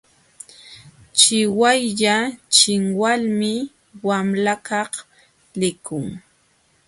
Chiwaylla 1.17 2.15
chinwalmi 2.55 3.51
wamlakaq 4.05 4.91
likun. 5.59 6.05